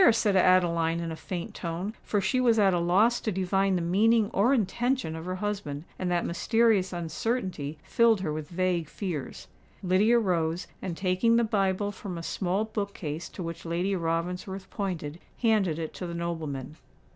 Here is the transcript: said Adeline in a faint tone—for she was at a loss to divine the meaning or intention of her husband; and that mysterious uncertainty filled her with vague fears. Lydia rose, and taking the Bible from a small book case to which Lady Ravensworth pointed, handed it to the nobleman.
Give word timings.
said 0.11 0.35
Adeline 0.35 0.99
in 0.99 1.11
a 1.11 1.15
faint 1.15 1.53
tone—for 1.53 2.19
she 2.19 2.41
was 2.41 2.57
at 2.57 2.73
a 2.73 2.79
loss 2.79 3.21
to 3.21 3.31
divine 3.31 3.75
the 3.75 3.83
meaning 3.83 4.31
or 4.33 4.51
intention 4.51 5.15
of 5.15 5.25
her 5.25 5.35
husband; 5.35 5.83
and 5.99 6.09
that 6.09 6.25
mysterious 6.25 6.91
uncertainty 6.91 7.77
filled 7.83 8.21
her 8.21 8.33
with 8.33 8.49
vague 8.49 8.89
fears. 8.89 9.47
Lydia 9.83 10.17
rose, 10.17 10.65
and 10.81 10.97
taking 10.97 11.35
the 11.35 11.43
Bible 11.43 11.91
from 11.91 12.17
a 12.17 12.23
small 12.23 12.65
book 12.65 12.95
case 12.95 13.29
to 13.29 13.43
which 13.43 13.63
Lady 13.63 13.95
Ravensworth 13.95 14.71
pointed, 14.71 15.19
handed 15.43 15.77
it 15.77 15.93
to 15.93 16.07
the 16.07 16.15
nobleman. 16.15 16.77